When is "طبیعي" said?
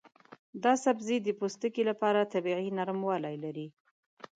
2.33-2.69